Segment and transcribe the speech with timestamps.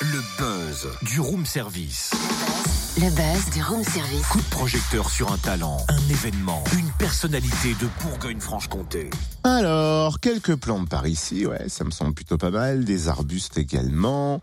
[0.00, 2.12] Le buzz du room service.
[2.96, 4.26] Le buzz du room service.
[4.28, 9.10] Coup de projecteur sur un talent, un événement, une personnalité de Bourgogne-Franche-Comté.
[9.44, 12.86] Alors, quelques plantes par ici, ouais, ça me semble plutôt pas mal.
[12.86, 14.40] Des arbustes également.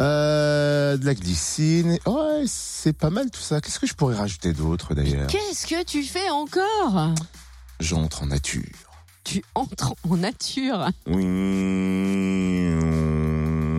[0.00, 1.98] Euh, de la glycine.
[2.06, 3.60] Ouais, c'est pas mal tout ça.
[3.60, 5.26] Qu'est-ce que je pourrais rajouter d'autre d'ailleurs?
[5.26, 7.10] Qu'est-ce que tu fais encore?
[7.78, 8.91] J'entre en nature.
[9.24, 10.88] Tu entres en nature.
[11.06, 11.24] Oui,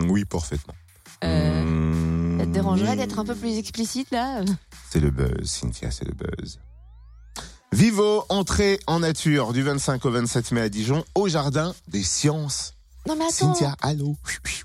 [0.08, 0.74] oui, parfaitement.
[1.22, 4.42] Euh, Mm, ça te dérangerait d'être un peu plus explicite là
[4.90, 6.58] C'est le buzz, Cynthia, c'est le buzz.
[7.72, 12.74] Vivo, entrée en nature du 25 au 27 mai à Dijon, au jardin des sciences.
[13.06, 13.52] Non mais attends.
[13.52, 14.16] Cynthia, allô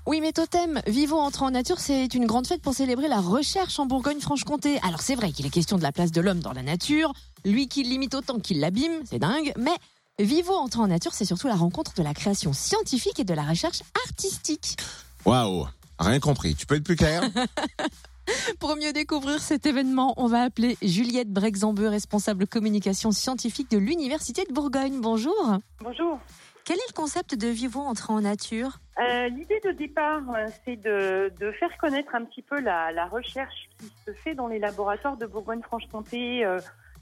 [0.06, 3.78] Oui mais Totem, Vivo entre en nature, c'est une grande fête pour célébrer la recherche
[3.78, 4.78] en Bourgogne-Franche-Comté.
[4.82, 7.12] Alors c'est vrai qu'il est question de la place de l'homme dans la nature,
[7.44, 9.74] lui qui limite autant qu'il l'abîme, c'est dingue, mais
[10.22, 13.42] Vivo entre en nature, c'est surtout la rencontre de la création scientifique et de la
[13.42, 14.76] recherche artistique.
[15.24, 15.66] Waouh,
[15.98, 16.54] rien compris.
[16.54, 17.22] Tu peux être plus clair
[18.60, 24.44] Pour mieux découvrir cet événement, on va appeler Juliette Brexambeu, responsable communication scientifique de l'Université
[24.44, 25.00] de Bourgogne.
[25.00, 25.58] Bonjour.
[25.80, 26.20] Bonjour.
[26.64, 28.78] Quel est le concept de Vivo entrée en nature?
[29.00, 33.06] Euh, L'idée de départ, euh, c'est de, de faire connaître un petit peu la, la
[33.06, 36.60] recherche qui se fait dans les laboratoires de Bourgogne-Franche-Comté euh,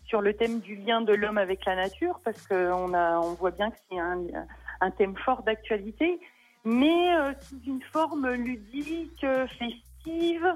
[0.09, 3.71] sur le thème du lien de l'homme avec la nature, parce qu'on on voit bien
[3.71, 6.19] que c'est un, thème fort d'actualité,
[6.65, 10.47] mais euh, sous une forme ludique, euh, festive.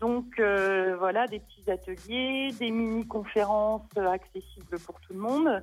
[0.00, 5.62] Donc euh, voilà, des petits ateliers, des mini-conférences accessibles pour tout le monde.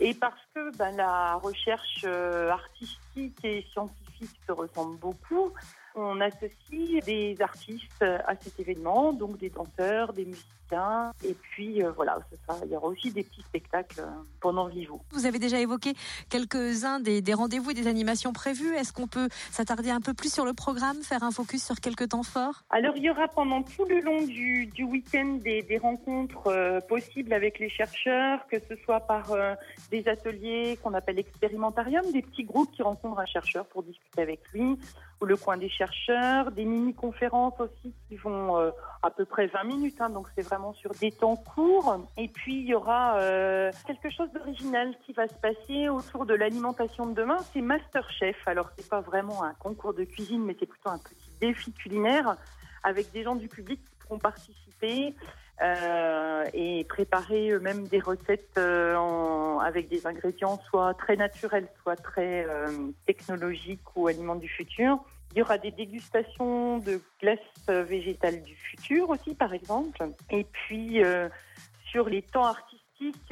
[0.00, 5.52] Et parce que ben, la recherche artistique et scientifique se ressemble beaucoup,
[5.94, 11.92] on associe des artistes à cet événement, donc des danseurs, des musiciens, et puis euh,
[11.92, 14.06] voilà, sera- il y aura aussi des petits spectacles euh,
[14.40, 15.00] pendant Vivo.
[15.12, 15.92] Vous avez déjà évoqué
[16.30, 18.74] quelques-uns des, des rendez-vous et des animations prévues.
[18.74, 22.08] Est-ce qu'on peut s'attarder un peu plus sur le programme, faire un focus sur quelques
[22.08, 22.64] temps forts?
[22.70, 26.80] Alors, il y aura pendant tout le long du, du week-end des, des rencontres euh,
[26.80, 29.54] possibles avec les chercheurs, que ce soit par euh,
[29.90, 34.40] des ateliers qu'on appelle expérimentarium, des petits groupes qui rencontrent un chercheur pour discuter avec
[34.52, 34.76] lui,
[35.24, 38.70] le coin des chercheurs, des mini-conférences aussi qui vont euh,
[39.02, 42.06] à peu près 20 minutes, hein, donc c'est vraiment sur des temps courts.
[42.16, 46.34] Et puis, il y aura euh, quelque chose d'original qui va se passer autour de
[46.34, 48.36] l'alimentation de demain, c'est Masterchef.
[48.46, 52.36] Alors, c'est pas vraiment un concours de cuisine, mais c'est plutôt un petit défi culinaire
[52.82, 55.14] avec des gens du public qui pourront participer
[55.62, 62.46] euh, et préparer eux-mêmes des recettes avec des ingrédients soit très naturels, soit très
[63.06, 64.98] technologiques ou aliments du futur.
[65.34, 70.10] Il y aura des dégustations de glaces végétales du futur aussi, par exemple.
[70.30, 71.28] Et puis, euh,
[71.90, 72.73] sur les temps artistiques,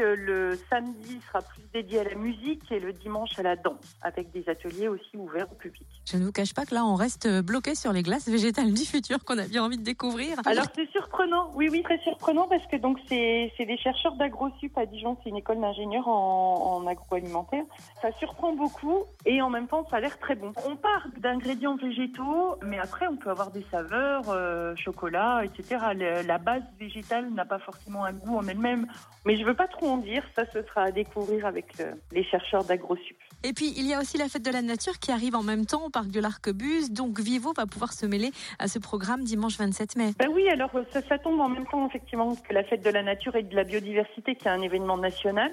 [0.00, 3.96] euh, le samedi sera plus dédié à la musique et le dimanche à la danse,
[4.02, 5.86] avec des ateliers aussi ouverts au public.
[6.10, 8.84] Je ne vous cache pas que là, on reste bloqué sur les glaces végétales du
[8.84, 10.36] futur qu'on a bien envie de découvrir.
[10.44, 14.76] Alors c'est surprenant, oui oui très surprenant parce que donc c'est c'est des chercheurs d'AgroSup
[14.76, 17.64] à Dijon, c'est une école d'ingénieurs en, en agroalimentaire.
[18.00, 20.52] Ça surprend beaucoup et en même temps ça a l'air très bon.
[20.66, 25.84] On part d'ingrédients végétaux, mais après on peut avoir des saveurs, euh, chocolat, etc.
[25.94, 28.86] Le- la base végétale n'a pas forcément un goût en elle-même,
[29.24, 30.22] mais je veux pas trop en dire.
[30.36, 33.16] Ça ce sera à découvrir avec le- les chercheurs d'AgroSup.
[33.44, 35.66] Et puis, il y a aussi la fête de la nature qui arrive en même
[35.66, 36.90] temps au parc de l'Arquebuse.
[36.92, 40.12] Donc, Vivo va pouvoir se mêler à ce programme dimanche 27 mai.
[40.18, 42.90] Ben oui, alors euh, ça, ça tombe en même temps effectivement que la fête de
[42.90, 45.50] la nature et de la biodiversité, qui est un événement national.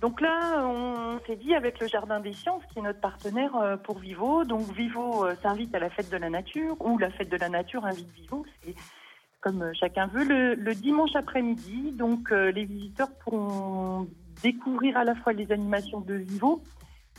[0.00, 3.76] Donc là, on s'est dit avec le Jardin des Sciences, qui est notre partenaire euh,
[3.76, 4.44] pour Vivo.
[4.44, 7.48] Donc Vivo euh, s'invite à la fête de la nature, ou la fête de la
[7.48, 8.44] nature invite Vivo.
[8.62, 8.74] C'est
[9.44, 11.92] comme euh, chacun veut, le, dimanche après-midi.
[11.92, 14.08] Donc euh, les visiteurs pourront
[14.42, 16.62] découvrir à la fois les animations de Vivo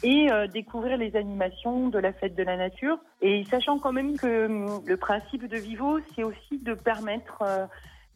[0.04, 2.98] et euh, découvrir les animations de la fête de la nature.
[3.22, 7.44] Et sachant quand même que hum, le principe de Vivo, c'est aussi de permettre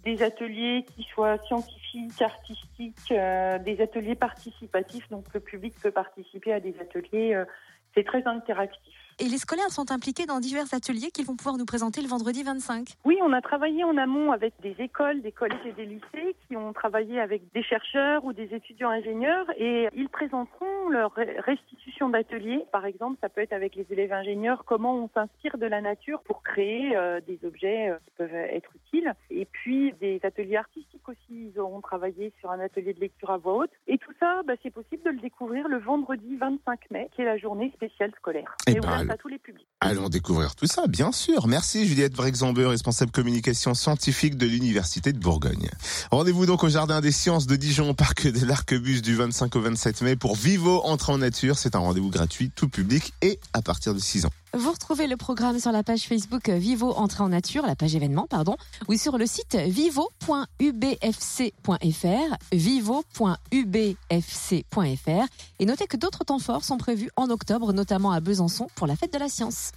[0.04, 5.08] des ateliers qui soient scientifiques, artistiques, des ateliers participatifs.
[5.10, 7.44] Donc le public peut participer à des ateliers.
[7.94, 9.09] c'est très interactif.
[9.22, 12.42] Et les scolaires sont impliqués dans divers ateliers qu'ils vont pouvoir nous présenter le vendredi
[12.42, 12.88] 25.
[13.04, 16.56] Oui, on a travaillé en amont avec des écoles, des collèges et des lycées qui
[16.56, 22.64] ont travaillé avec des chercheurs ou des étudiants ingénieurs et ils présenteront leur restitution d'ateliers.
[22.72, 26.22] Par exemple, ça peut être avec les élèves ingénieurs comment on s'inspire de la nature
[26.22, 29.14] pour créer euh, des objets euh, qui peuvent être utiles.
[29.32, 31.52] Et puis des ateliers artistiques aussi.
[31.54, 33.72] Ils auront travaillé sur un atelier de lecture à voix haute.
[33.88, 37.26] Et tout ça, bah, c'est possible de le découvrir le vendredi 25 mai, qui est
[37.26, 38.56] la journée spéciale scolaire.
[38.68, 39.68] Eh ben à tous les publics.
[39.82, 41.48] Allons découvrir tout ça, bien sûr.
[41.48, 45.70] Merci Juliette Brexamber, responsable communication scientifique de l'Université de Bourgogne.
[46.12, 49.62] Rendez-vous donc au Jardin des Sciences de Dijon, au parc de l'Arquebus du 25 au
[49.62, 51.58] 27 mai pour Vivo Entrée en Nature.
[51.58, 54.32] C'est un rendez-vous gratuit, tout public et à partir de 6 ans.
[54.54, 58.28] Vous retrouvez le programme sur la page Facebook Vivo Entrée en Nature, la page événement,
[58.28, 58.58] pardon,
[58.88, 65.28] ou sur le site vivo.ubfc.fr, vivo.ubfc.fr.
[65.60, 68.96] Et notez que d'autres temps forts sont prévus en octobre, notamment à Besançon pour la
[68.96, 69.72] fête de la science.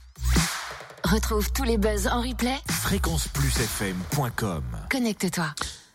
[1.04, 2.56] Retrouve tous les buzz en replay.
[2.68, 5.54] Fréquenceplusfm.com Connecte-toi.